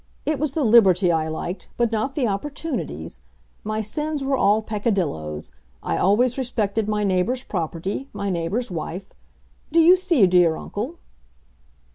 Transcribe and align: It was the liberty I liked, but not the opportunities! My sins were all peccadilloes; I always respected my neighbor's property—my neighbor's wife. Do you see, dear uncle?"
It 0.25 0.39
was 0.39 0.53
the 0.53 0.63
liberty 0.63 1.11
I 1.11 1.27
liked, 1.27 1.69
but 1.77 1.91
not 1.91 2.15
the 2.15 2.27
opportunities! 2.27 3.19
My 3.63 3.81
sins 3.81 4.23
were 4.23 4.35
all 4.35 4.63
peccadilloes; 4.63 5.51
I 5.83 5.95
always 5.97 6.39
respected 6.39 6.87
my 6.89 7.03
neighbor's 7.03 7.43
property—my 7.43 8.31
neighbor's 8.31 8.71
wife. 8.71 9.11
Do 9.71 9.79
you 9.79 9.95
see, 9.95 10.25
dear 10.25 10.55
uncle?" 10.57 10.97